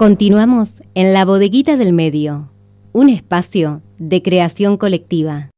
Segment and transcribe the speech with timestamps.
[0.00, 2.50] Continuamos en la bodeguita del medio,
[2.94, 5.50] un espacio de creación colectiva.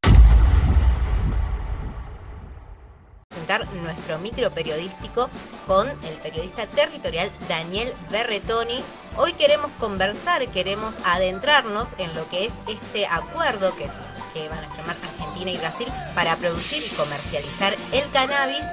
[3.28, 5.31] Presentar nuestro micro periodístico
[5.68, 8.80] con el periodista territorial Daniel Berretoni.
[9.16, 13.86] Hoy queremos conversar, queremos adentrarnos en lo que es este acuerdo que,
[14.34, 15.86] que van a firmar Argentina y Brasil
[16.16, 18.64] para producir y comercializar el cannabis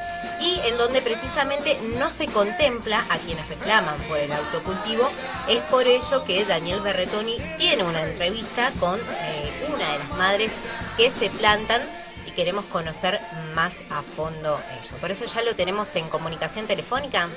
[0.42, 5.10] y en donde precisamente no se contempla a quienes reclaman por el autocultivo.
[5.48, 10.52] Es por ello que Daniel Berretoni tiene una entrevista con eh, una de las madres
[10.98, 11.82] que se plantan
[12.26, 13.20] y queremos conocer
[13.56, 14.98] más a fondo ello.
[14.98, 17.28] Por eso ya lo tenemos en comunicación telefónica.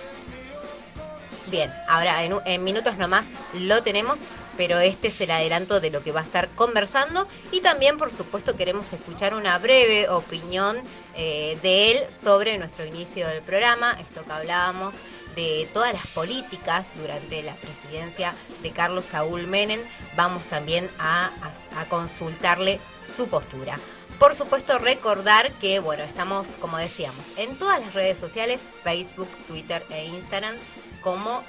[1.47, 4.19] Bien, ahora en, en minutos nomás lo tenemos
[4.57, 8.13] pero este es el adelanto de lo que va a estar conversando y también por
[8.13, 10.79] supuesto queremos escuchar una breve opinión
[11.17, 14.97] eh, de él sobre nuestro inicio del programa, esto que hablábamos
[15.35, 19.81] de todas las políticas durante la presidencia de Carlos Saúl Menem,
[20.17, 21.31] vamos también a,
[21.77, 22.81] a consultarle
[23.17, 23.79] su postura.
[24.19, 29.85] Por supuesto, recordar que, bueno, estamos, como decíamos, en todas las redes sociales, Facebook, Twitter
[29.91, 30.55] e Instagram,
[31.03, 31.43] como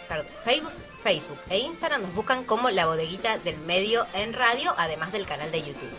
[0.44, 5.26] Facebook, Facebook e Instagram nos buscan como la bodeguita del medio en radio, además del
[5.26, 5.92] canal de YouTube.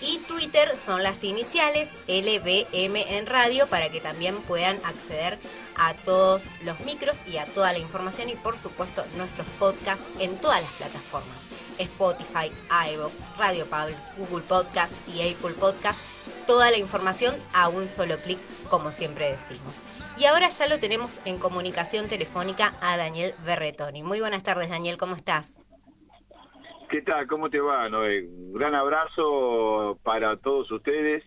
[0.00, 5.38] Y Twitter son las iniciales LBM en radio para que también puedan acceder
[5.76, 10.36] a todos los micros y a toda la información y por supuesto nuestros podcasts en
[10.36, 11.38] todas las plataformas.
[11.78, 12.52] Spotify,
[12.92, 16.00] iVoox, Radio Public, Google Podcast y Apple Podcast.
[16.46, 18.38] Toda la información a un solo clic,
[18.68, 19.82] como siempre decimos.
[20.16, 24.02] Y ahora ya lo tenemos en comunicación telefónica a Daniel Berretoni.
[24.02, 25.56] Muy buenas tardes, Daniel, ¿cómo estás?
[26.90, 27.26] ¿Qué tal?
[27.26, 27.86] ¿Cómo te va?
[27.86, 31.22] Un gran abrazo para todos ustedes,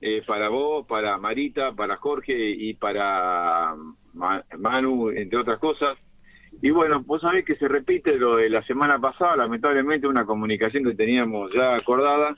[0.00, 3.74] eh, para vos, para Marita, para Jorge y para
[4.12, 5.96] Manu, entre otras cosas.
[6.60, 10.84] Y bueno, vos sabés que se repite lo de la semana pasada, lamentablemente una comunicación
[10.84, 12.34] que teníamos ya acordada.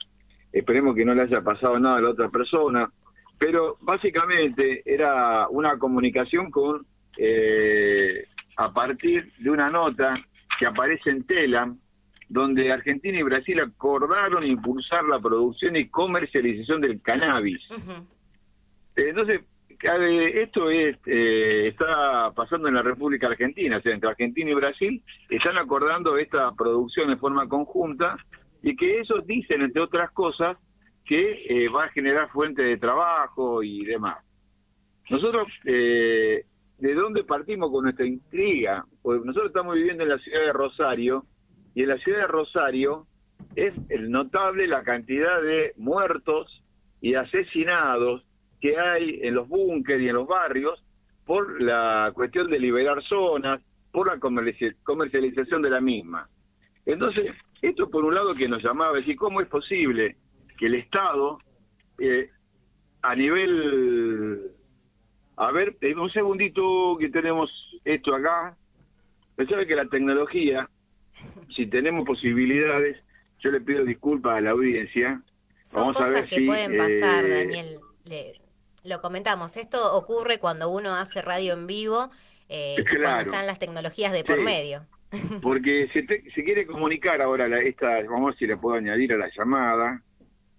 [0.53, 2.89] Esperemos que no le haya pasado nada a la otra persona
[3.37, 6.85] pero básicamente era una comunicación con
[7.17, 8.25] eh,
[8.57, 10.15] a partir de una nota
[10.57, 11.79] que aparece en Telam,
[12.29, 17.61] donde Argentina y Brasil acordaron impulsar la producción y comercialización del cannabis.
[18.95, 19.41] Entonces,
[19.79, 25.03] esto es, eh, está pasando en la República Argentina, o sea, entre Argentina y Brasil
[25.29, 28.17] están acordando esta producción de forma conjunta
[28.63, 30.57] y que ellos dicen, entre otras cosas,
[31.05, 34.17] que eh, va a generar fuente de trabajo y demás.
[35.09, 36.43] Nosotros, eh,
[36.79, 38.85] ¿de dónde partimos con nuestra intriga?
[39.01, 41.25] Pues nosotros estamos viviendo en la ciudad de Rosario
[41.75, 43.05] y en la ciudad de Rosario
[43.55, 46.63] es notable la cantidad de muertos
[47.01, 48.25] y asesinados
[48.59, 50.83] que hay en los búnkeres y en los barrios
[51.25, 53.61] por la cuestión de liberar zonas,
[53.91, 56.27] por la comercialización de la misma.
[56.85, 60.17] Entonces, esto por un lado que nos llamaba a decir, ¿cómo es posible
[60.57, 61.39] que el Estado,
[61.99, 62.29] eh,
[63.01, 64.51] a nivel...
[65.37, 67.51] A ver, un segundito que tenemos
[67.83, 68.55] esto acá.
[69.35, 70.69] Pensaba que la tecnología,
[71.53, 72.97] si tenemos posibilidades,
[73.39, 75.21] yo le pido disculpas a la audiencia.
[75.63, 77.79] Son cosas que pueden pasar, eh, Daniel.
[78.85, 79.57] lo comentamos.
[79.57, 82.09] Esto ocurre cuando uno hace radio en vivo
[82.47, 84.85] eh, y cuando están las tecnologías de por medio.
[85.41, 89.13] Porque se, se, quiere comunicar ahora la, esta, vamos a ver si le puedo añadir
[89.13, 90.01] a la llamada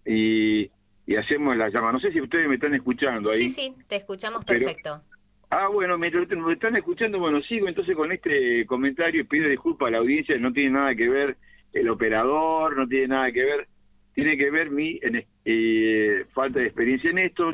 [0.07, 0.71] y,
[1.17, 1.93] hacemos la llama.
[1.93, 3.49] No sé si ustedes me están escuchando ahí.
[3.49, 5.03] Sí, sí, te escuchamos perfecto.
[5.51, 9.91] Ah, bueno, me, están escuchando, bueno, sigo entonces con este comentario y pido disculpas a
[9.93, 11.37] la audiencia, no tiene nada que ver
[11.73, 13.69] el operador, no tiene nada que ver,
[14.13, 14.99] tiene que ver mi
[15.45, 17.53] eh, falta de experiencia en esto.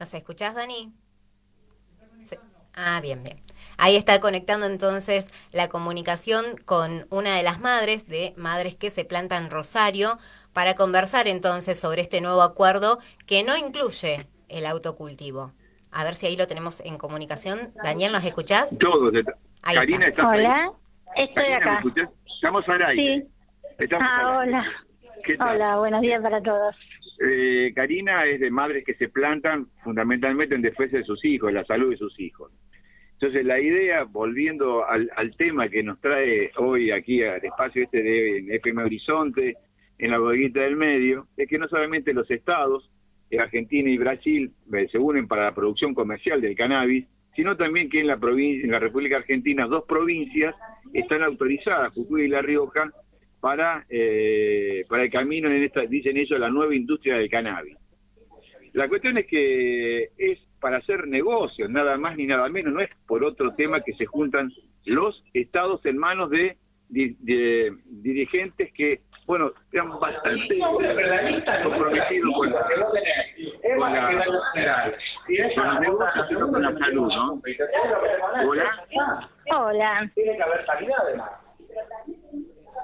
[0.00, 0.92] ¿Nos escuchás, Dani?
[2.76, 3.38] Ah, bien, bien.
[3.78, 9.04] Ahí está conectando entonces la comunicación con una de las madres de Madres que se
[9.04, 10.18] plantan Rosario
[10.52, 15.52] para conversar entonces sobre este nuevo acuerdo que no incluye el autocultivo.
[15.90, 17.72] A ver si ahí lo tenemos en comunicación.
[17.82, 18.76] Daniel, ¿nos escuchás?
[18.78, 19.12] Todos.
[19.62, 20.72] Karina, ¿estás Hola,
[21.16, 21.82] estoy acá.
[22.26, 23.26] Estamos al aire.
[23.78, 23.86] Sí.
[24.00, 24.64] ah, hola.
[25.40, 26.76] Hola, buenos días para todos.
[27.24, 31.64] Eh, Karina es de madres que se plantan fundamentalmente en defensa de sus hijos, la
[31.64, 32.50] salud de sus hijos.
[33.24, 38.56] Entonces la idea, volviendo al, tema que nos trae hoy aquí al espacio este de
[38.56, 39.56] FM Horizonte,
[39.96, 42.90] en la bodeguita del medio, es que no solamente los estados,
[43.30, 47.88] eh, Argentina y Brasil, eh, se unen para la producción comercial del cannabis, sino también
[47.88, 50.54] que en la, provincia, en la República Argentina dos provincias
[50.92, 52.92] están autorizadas, Jujuy y La Rioja,
[53.40, 57.78] para, eh, para el camino en esta, dicen ellos, la nueva industria del cannabis.
[58.74, 62.88] La cuestión es que es para hacer negocios, nada más ni nada menos, no es
[63.06, 64.50] por otro tema que se juntan
[64.86, 66.56] los estados en manos de,
[66.88, 70.58] dirigentes que, bueno, eran bastante
[71.62, 74.14] comprometidos con, la, con, la,
[75.54, 77.42] con los negocios y con la salud, ¿no?
[78.48, 78.88] Hola.
[79.54, 80.10] Hola.
[80.14, 81.30] Tiene que haber salida además.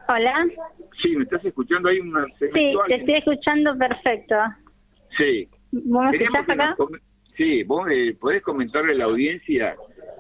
[0.07, 0.47] Hola.
[1.01, 1.89] Sí, ¿me estás escuchando?
[1.89, 4.37] Hay una Sí, te estoy escuchando perfecto.
[5.17, 5.49] Sí.
[5.73, 6.77] ¿Vos estás acá?
[7.41, 9.75] Sí, vos eh, podés comentarle a la audiencia,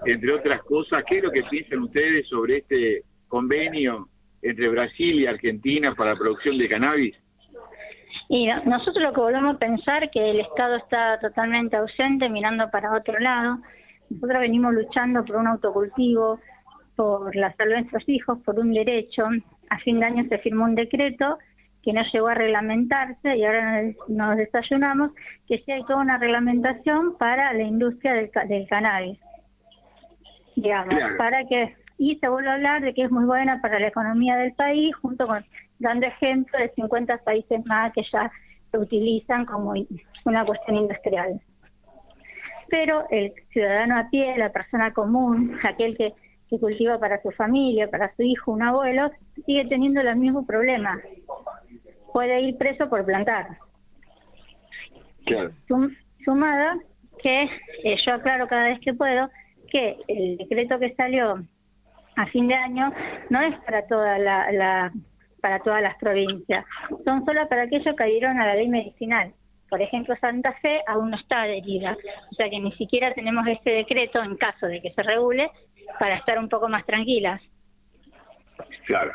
[0.06, 4.08] entre otras cosas, qué es lo que piensan ustedes sobre este convenio
[4.40, 7.14] entre Brasil y Argentina para la producción de cannabis.
[8.30, 12.96] Y nosotros lo que volvemos a pensar que el Estado está totalmente ausente, mirando para
[12.96, 13.58] otro lado.
[14.08, 16.40] Nosotros venimos luchando por un autocultivo,
[16.96, 19.24] por la salud de nuestros hijos, por un derecho.
[19.68, 21.36] A fin de año se firmó un decreto
[21.82, 25.12] que no llegó a reglamentarse y ahora nos desayunamos
[25.48, 29.18] que sí hay toda una reglamentación para la industria del, del cannabis,
[30.56, 33.88] digamos, para que y se vuelve a hablar de que es muy buena para la
[33.88, 35.44] economía del país, junto con
[35.78, 38.32] dando ejemplo de 50 países más que ya
[38.70, 39.74] se utilizan como
[40.24, 41.38] una cuestión industrial.
[42.70, 46.14] Pero el ciudadano a pie, la persona común, aquel que,
[46.48, 49.10] que cultiva para su familia, para su hijo, un abuelo,
[49.44, 51.00] sigue teniendo los mismos problemas
[52.12, 53.46] puede ir preso por plantar.
[56.24, 56.76] sumada
[57.22, 57.44] que
[57.84, 59.28] eh, yo aclaro cada vez que puedo
[59.70, 61.44] que el decreto que salió
[62.16, 62.92] a fin de año
[63.28, 64.92] no es para toda la,
[65.40, 66.64] para todas las provincias,
[67.04, 69.32] son solo para aquellos que adhirieron a la ley medicinal.
[69.68, 71.96] Por ejemplo, Santa Fe aún no está adherida,
[72.30, 75.50] o sea que ni siquiera tenemos este decreto en caso de que se regule
[75.98, 77.40] para estar un poco más tranquilas.
[78.86, 79.12] Claro.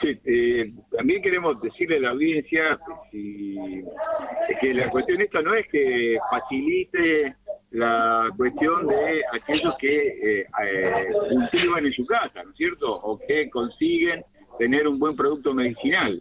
[0.00, 2.78] Sí, eh, también queremos decirle a la audiencia
[3.12, 7.34] que la cuestión esta no es que facilite
[7.72, 12.92] la cuestión de aquellos que eh, eh, cultivan en su casa, ¿no es cierto?
[12.92, 14.24] O que consiguen
[14.58, 16.20] tener un buen producto medicinal,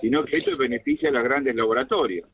[0.00, 2.28] sino que esto beneficia a los grandes laboratorios.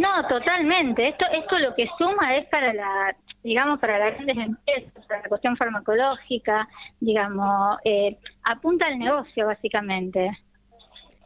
[0.00, 1.08] No, totalmente.
[1.08, 5.28] Esto, esto lo que suma es para la, digamos, para las grandes empresas, para la
[5.28, 6.68] cuestión farmacológica,
[7.00, 10.30] digamos, eh, apunta al negocio básicamente,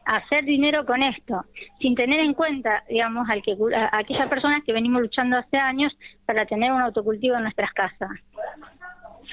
[0.07, 1.45] hacer dinero con esto,
[1.81, 5.97] sin tener en cuenta, digamos, al que, a aquellas personas que venimos luchando hace años
[6.25, 8.11] para tener un autocultivo en nuestras casas.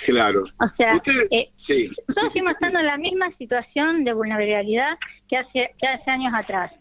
[0.05, 0.43] Claro.
[0.59, 1.49] O sea, eh,
[2.07, 4.97] nosotros seguimos estando en la misma situación de vulnerabilidad
[5.29, 6.71] que hace, que hace años atrás.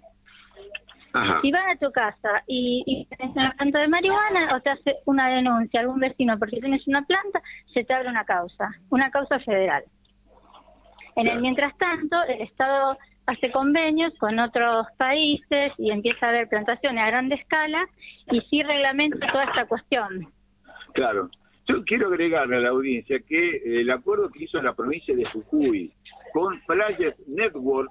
[1.43, 4.97] Si vas a tu casa y, y tienes una planta de marihuana o te hace
[5.05, 7.43] una denuncia algún vecino porque tienes una planta,
[7.73, 9.85] se te abre una causa, una causa federal.
[11.17, 16.49] En el mientras tanto, el Estado hace convenios con otros países y empieza a haber
[16.49, 17.87] plantaciones a grande escala
[18.31, 20.27] y sí reglamenta toda esta cuestión.
[20.95, 21.31] Claro.
[21.69, 25.93] Yo quiero agregarle a la audiencia que el acuerdo que hizo la provincia de Jujuy
[26.33, 27.91] con Playas Network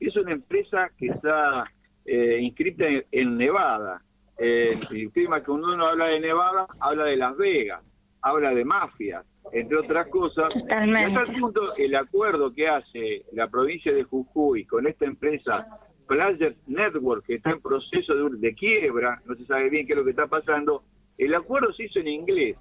[0.00, 1.70] es una empresa que está
[2.04, 4.02] eh, inscrita en, Nevada.
[4.38, 7.82] Eh, el tema que uno habla de Nevada, habla de Las Vegas,
[8.22, 10.48] habla de mafias, entre otras cosas.
[10.54, 15.66] Hasta el punto, el acuerdo que hace la provincia de Jujuy con esta empresa
[16.06, 19.98] Player Network, que está en proceso de, de quiebra, no se sabe bien qué es
[19.98, 20.82] lo que está pasando,
[21.18, 22.56] el acuerdo se hizo en inglés.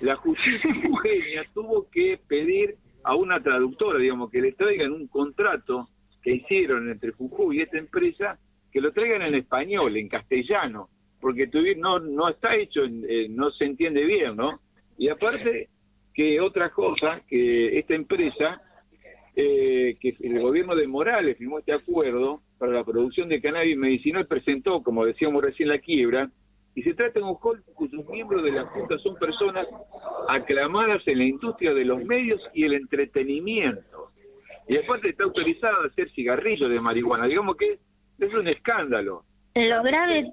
[0.00, 5.88] La justicia jujeña tuvo que pedir a una traductora, digamos, que le traigan un contrato
[6.22, 8.38] que hicieron entre Jujuy y esta empresa
[8.74, 10.88] que lo traigan en español, en castellano,
[11.20, 14.58] porque no, no está hecho, eh, no se entiende bien, ¿no?
[14.98, 15.68] Y aparte
[16.12, 18.60] que otra cosa, que esta empresa,
[19.36, 24.26] eh, que el gobierno de Morales firmó este acuerdo para la producción de cannabis medicinal,
[24.26, 26.28] presentó, como decíamos recién, la quiebra,
[26.74, 29.68] y se trata de un hall cuyos miembros de la Junta son personas
[30.28, 34.10] aclamadas en la industria de los medios y el entretenimiento.
[34.66, 37.26] Y aparte está autorizada a hacer cigarrillos de marihuana.
[37.26, 37.78] Digamos que
[38.18, 39.24] es un escándalo.
[39.54, 40.32] Lo grave,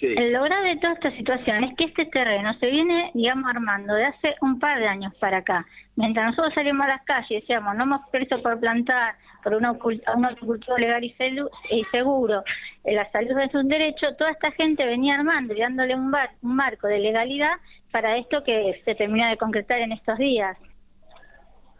[0.00, 4.06] lo grave de toda esta situación es que este terreno se viene, digamos, armando de
[4.06, 5.66] hace un par de años para acá.
[5.96, 9.64] Mientras nosotros salimos a las calles y decíamos, no hemos preso por plantar, por un
[9.64, 12.42] agricultura legal y, seguro,
[12.84, 16.56] eh, la salud es un derecho, toda esta gente venía armando y dándole un, un
[16.56, 17.54] marco de legalidad
[17.90, 20.56] para esto que se termina de concretar en estos días.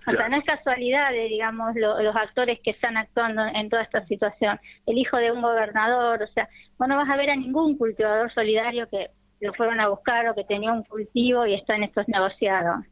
[0.06, 4.04] O sea, no es casualidad, de, digamos, los actores que están actuando en toda esta
[4.06, 4.58] situación.
[4.86, 8.32] El hijo de un gobernador, o sea, vos no vas a ver a ningún cultivador
[8.32, 12.08] solidario que lo fueron a buscar o que tenía un cultivo y está en estos
[12.08, 12.84] negociados.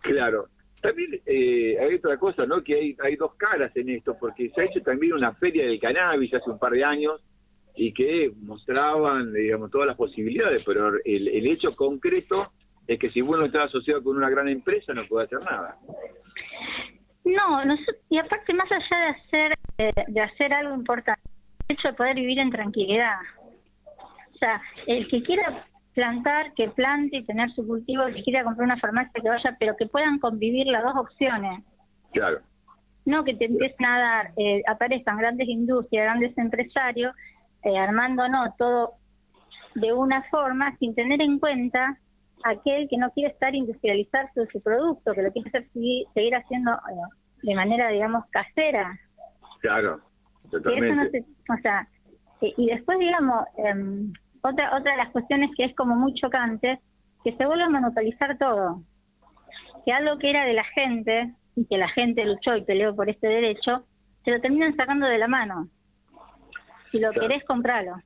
[0.00, 0.46] Claro.
[0.80, 2.62] También eh, hay otra cosa, ¿no?
[2.62, 5.78] Que hay, hay dos caras en esto, porque se ha hecho también una feria del
[5.78, 7.20] cannabis hace un par de años,
[7.74, 12.52] y que mostraban, digamos, todas las posibilidades, pero el, el hecho concreto
[12.86, 15.76] es que si uno está asociado con una gran empresa no puede hacer nada.
[17.24, 17.62] No,
[18.08, 21.20] y aparte más allá de hacer eh, de hacer algo importante,
[21.68, 23.18] el hecho de poder vivir en tranquilidad.
[24.34, 28.44] O sea, el que quiera plantar, que plante y tener su cultivo, el que quiera
[28.44, 31.64] comprar una farmacia, que vaya, pero que puedan convivir las dos opciones.
[32.12, 32.40] Claro.
[33.04, 37.14] No que te empiecen a dar, eh, aparezcan grandes industrias, grandes empresarios,
[37.64, 38.94] eh, armando no todo
[39.74, 41.98] de una forma sin tener en cuenta
[42.44, 46.78] aquel que no quiere estar industrializarse su producto, que lo quiere hacer seguir, haciendo
[47.42, 48.98] de manera, digamos, casera.
[49.60, 50.00] Claro,
[50.50, 51.24] totalmente.
[51.48, 51.88] o sea,
[52.40, 56.80] y, después, digamos, em, otra, otra de las cuestiones que es como muy chocante,
[57.24, 58.82] que se vuelve a monopolizar todo.
[59.84, 63.08] Que algo que era de la gente, y que la gente luchó y peleó por
[63.10, 63.84] este derecho,
[64.24, 65.68] se lo terminan sacando de la mano.
[66.90, 67.96] Si lo querés, compralo.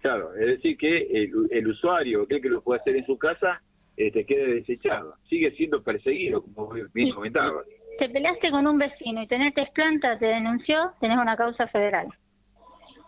[0.00, 3.60] Claro, es decir, que el, usuario, que que lo puede hacer en su casa,
[3.96, 5.14] este, quede desechado.
[5.28, 7.62] Sigue siendo perseguido, como bien comentaba.
[7.98, 12.08] Te peleaste con un vecino y tenés planta, te denunció, tenés una causa federal.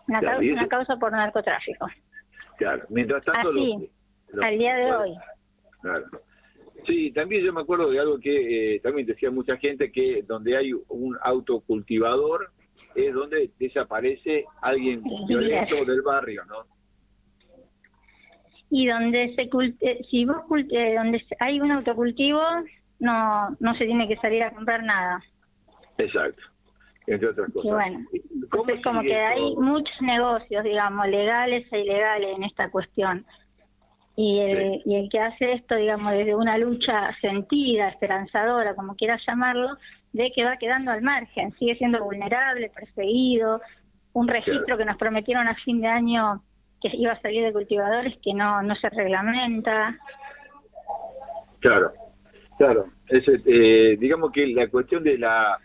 [0.07, 1.87] Una, causa, por narcotráfico.
[2.57, 3.49] Claro, mientras tanto...
[3.49, 3.89] Así,
[4.39, 5.15] al día de hoy.
[5.81, 6.05] Claro.
[6.85, 10.57] Sí, también yo me acuerdo de algo que eh, también decía mucha gente, que donde
[10.57, 12.51] hay un autocultivador
[12.93, 16.72] es donde desaparece alguien violento del barrio, ¿no?
[18.73, 22.41] Y donde se culte, si vos culte, donde hay un autocultivo
[22.97, 25.21] no no se tiene que salir a comprar nada.
[25.99, 26.41] Exacto.
[27.05, 27.71] Entre otras cosas.
[27.71, 33.25] bueno entonces como que hay muchos negocios digamos legales e ilegales en esta cuestión.
[34.15, 39.21] Y el, y el que hace esto digamos desde una lucha sentida esperanzadora como quieras
[39.27, 39.77] llamarlo
[40.13, 43.61] ve que va quedando al margen sigue siendo vulnerable perseguido
[44.13, 46.41] un registro que nos prometieron a fin de año
[46.91, 49.97] que iba a salir de cultivadores que no, no se reglamenta.
[51.59, 51.91] Claro,
[52.57, 52.85] claro.
[53.07, 55.57] Es, eh, digamos que la cuestión de la...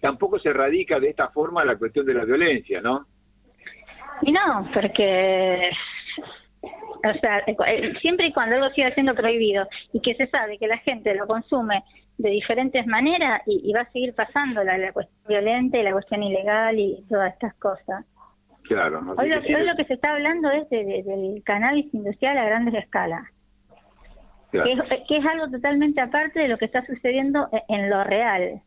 [0.00, 3.06] tampoco se radica de esta forma la cuestión de la violencia, ¿no?
[4.22, 5.70] Y no, porque
[6.62, 10.68] o sea, eh, siempre y cuando algo siga siendo prohibido y que se sabe que
[10.68, 11.82] la gente lo consume
[12.18, 16.22] de diferentes maneras y, va a seguir pasando la, la, cuestión violenta y la cuestión
[16.22, 18.04] ilegal y todas estas cosas.
[18.72, 19.14] Claro.
[19.18, 23.28] hoy, lo, que se está hablando es del cannabis industrial a grandes escalas.
[24.50, 28.60] Que, es, algo totalmente aparte de lo que está sucediendo e, en, lo real.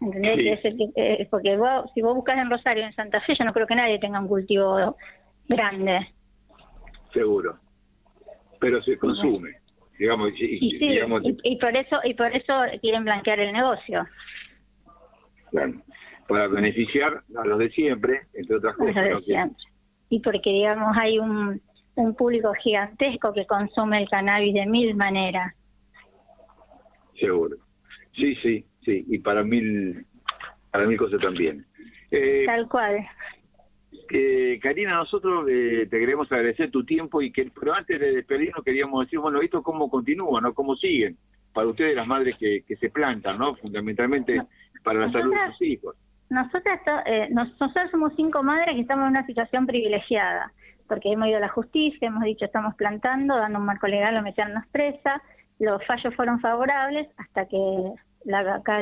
[0.00, 0.60] ¿Entendés?
[0.96, 3.74] Eh, porque vos, si vos buscas en Rosario, en Santa Fe, yo no creo que
[3.74, 4.96] nadie tenga un cultivo
[5.48, 6.08] grande.
[7.12, 7.58] Seguro.
[8.60, 9.50] Pero se consume.
[9.98, 14.06] Digamos, y, por eso y por eso quieren blanquear el negocio.
[15.50, 15.74] Claro
[16.32, 19.22] para beneficiar a los de siempre, entre otras cosas.
[20.08, 21.60] Y porque, digamos, hay un,
[21.96, 25.54] un público gigantesco que consume el cannabis de mil maneras.
[27.20, 27.56] Seguro.
[28.14, 29.04] Sí, sí, sí.
[29.08, 30.06] Y para mil,
[30.70, 31.66] para mil cosas también.
[32.10, 33.06] Eh, Tal cual.
[34.10, 38.64] Eh, Karina, nosotros eh, te queremos agradecer tu tiempo y que, pero antes de despedirnos
[38.64, 40.54] queríamos decir, bueno, esto cómo continúa, ¿no?
[40.54, 41.18] ¿Cómo siguen?
[41.52, 43.54] Para ustedes las madres que, que se plantan, ¿no?
[43.56, 44.40] Fundamentalmente
[44.82, 45.96] para la salud de sus hijos.
[46.32, 50.50] Nosotras, eh, nosotros somos cinco madres que estamos en una situación privilegiada,
[50.88, 54.22] porque hemos ido a la justicia, hemos dicho estamos plantando, dando un marco legal o
[54.22, 55.22] meternos presa,
[55.58, 57.92] los fallos fueron favorables hasta que
[58.24, 58.80] la, acá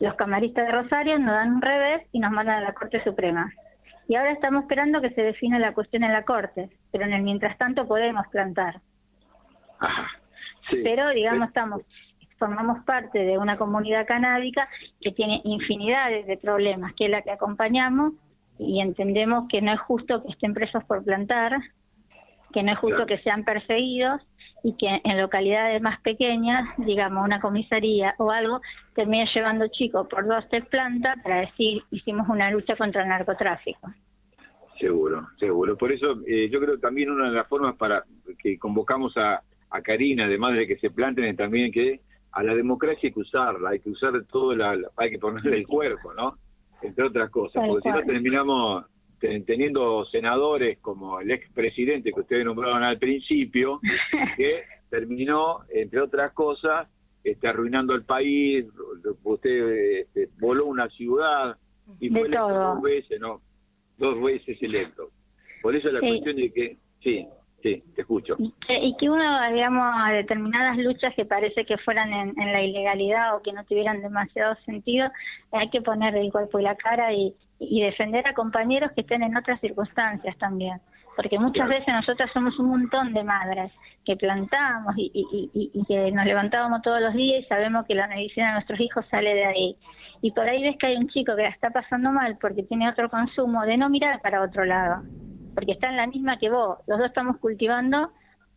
[0.00, 3.52] los camaristas de Rosario nos dan un revés y nos mandan a la Corte Suprema.
[4.08, 7.22] Y ahora estamos esperando que se define la cuestión en la Corte, pero en el
[7.22, 8.80] mientras tanto podemos plantar.
[10.82, 11.82] Pero, digamos, estamos
[12.44, 14.68] formamos parte de una comunidad canábica
[15.00, 18.12] que tiene infinidades de problemas, que es la que acompañamos
[18.58, 21.58] y entendemos que no es justo que estén presos por plantar,
[22.52, 24.20] que no es justo que sean perseguidos
[24.62, 28.60] y que en localidades más pequeñas, digamos una comisaría o algo,
[28.94, 33.90] termine llevando chicos por dos tres plantas para decir hicimos una lucha contra el narcotráfico.
[34.78, 35.78] Seguro, seguro.
[35.78, 38.04] Por eso eh, yo creo también una de las formas para
[38.38, 42.00] que convocamos a, a Karina, además de que se planten, es también que
[42.34, 45.66] a la democracia hay que usarla, hay que usar todo, la, hay que ponerle el
[45.66, 46.36] cuerpo, ¿no?
[46.82, 48.84] Entre otras cosas, porque si no terminamos
[49.46, 53.80] teniendo senadores como el expresidente que ustedes nombraron al principio,
[54.36, 56.88] que terminó, entre otras cosas,
[57.22, 58.66] este, arruinando el país,
[59.22, 61.56] usted este, voló una ciudad
[62.00, 63.40] y fue electo dos veces, ¿no?
[63.96, 65.10] Dos veces electo.
[65.62, 67.26] Por eso la cuestión de que, sí,
[67.64, 68.36] Sí, te escucho.
[68.38, 73.42] Y que, uno, digamos, a determinadas luchas que parece que fueran en, la ilegalidad o
[73.42, 75.08] que no tuvieran demasiado sentido,
[75.50, 79.22] hay que poner el cuerpo y la cara y, y defender a compañeros que estén
[79.22, 80.78] en otras circunstancias también.
[81.16, 83.72] Porque muchas veces nosotras somos un montón de madres
[84.04, 88.48] que plantamos y, y, que nos levantábamos todos los días y sabemos que la medicina
[88.48, 89.76] de nuestros hijos sale de ahí.
[90.20, 92.90] Y por ahí ves que hay un chico que la está pasando mal porque tiene
[92.90, 95.02] otro consumo, de no mirar para otro lado,
[95.54, 96.78] porque está en la misma que vos.
[96.86, 98.10] Los dos estamos cultivando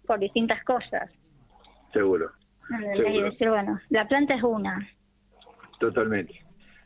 [0.05, 1.11] por distintas cosas.
[1.93, 2.31] Seguro.
[2.69, 4.87] Y decir, bueno, la planta es una.
[5.79, 6.33] Totalmente.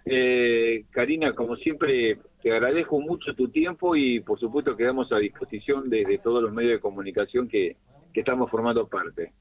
[0.05, 5.89] Eh, Karina, como siempre, te agradezco mucho tu tiempo y por supuesto quedamos a disposición
[5.89, 7.77] de, todos los medios de comunicación que,
[8.13, 9.31] estamos formando parte.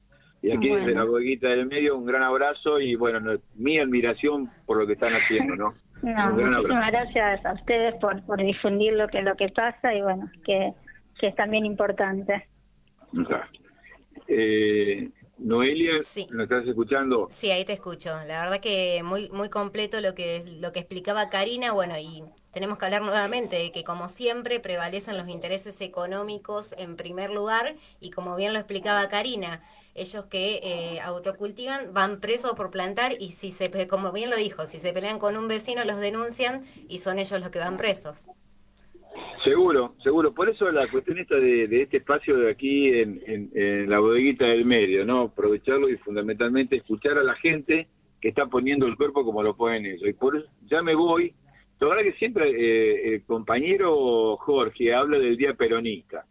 [0.41, 3.19] Y aquí desde la bodeguita del medio, un gran abrazo y bueno,
[3.55, 5.73] mi admiración por lo que están haciendo, ¿no?
[6.01, 10.73] Muchísimas gracias a ustedes por, por difundir lo que lo que pasa y bueno, que,
[11.19, 12.47] que es también importante.
[14.27, 15.93] Eh, Noelia,
[16.31, 17.27] ¿me estás escuchando?
[17.31, 18.09] Sí, ahí te escucho.
[18.27, 22.77] La verdad que muy muy completo lo que lo que explicaba Karina, bueno, y tenemos
[22.77, 28.11] que hablar nuevamente de que como siempre prevalecen los intereses económicos en primer lugar y
[28.11, 29.63] como bien lo explicaba Karina,
[29.95, 34.65] ellos que eh, autocultivan van presos por plantar y si se como bien lo dijo,
[34.65, 38.25] si se pelean con un vecino los denuncian y son ellos los que van presos.
[39.43, 40.33] Seguro, seguro.
[40.33, 45.03] Por eso la cuestión esta de, este espacio de aquí en, la bodeguita del medio,
[45.05, 45.21] ¿no?
[45.21, 47.87] Aprovecharlo y fundamentalmente escuchar a la gente
[48.21, 50.07] que está poniendo el cuerpo como lo ponen ellos.
[50.07, 51.33] Y por eso ya me voy.
[51.79, 56.25] La verdad que siempre eh, el compañero Jorge habla del día peronista.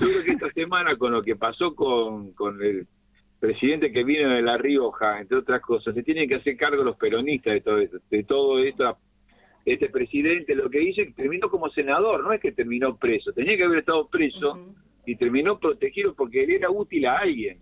[0.00, 2.88] Yo creo que esta semana con lo que pasó con, con el
[3.38, 6.96] presidente que vino de La Rioja, entre otras cosas, se tienen que hacer cargo los
[6.96, 8.98] peronistas de todo esto, de todo esto
[9.66, 13.64] este presidente lo que hizo terminó como senador, no es que terminó preso, tenía que
[13.64, 17.60] haber estado preso y terminó protegido porque él era útil a alguien,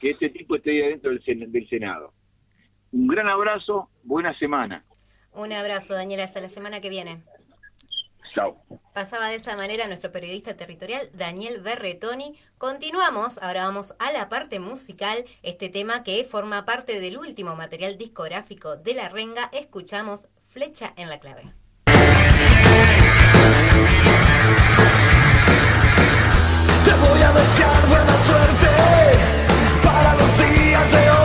[0.00, 2.12] que este tipo esté ahí adentro del, del Senado.
[2.92, 4.84] Un gran abrazo, buena semana.
[5.32, 7.22] Un abrazo, Daniela, hasta la semana que viene.
[8.32, 8.56] Chao.
[8.92, 12.36] Pasaba de esa manera nuestro periodista territorial Daniel Berretoni.
[12.58, 17.96] Continuamos, ahora vamos a la parte musical, este tema que forma parte del último material
[17.98, 19.48] discográfico de La Renga.
[19.52, 21.54] Escuchamos flecha en la clave.
[26.84, 28.66] Te voy a desear buena suerte
[29.84, 31.19] para los días de hoy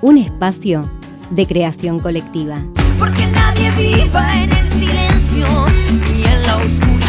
[0.02, 0.90] Un espacio
[1.30, 2.64] de creación colectiva.
[2.98, 5.46] Porque nadie viva en el silencio
[6.18, 6.99] y en la oscuridad.